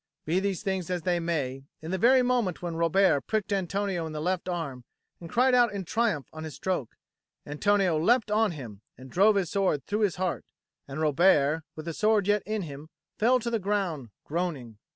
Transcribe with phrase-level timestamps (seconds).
[0.25, 4.13] Be these things as they may, in the very moment when Robert pricked Antonio in
[4.13, 4.83] the left arm
[5.19, 6.95] and cried out in triumph on his stroke,
[7.45, 10.45] Antonio leapt on him and drove his sword through his heart;
[10.87, 14.79] and Robert, with the sword yet in him, fell to the ground, groaning.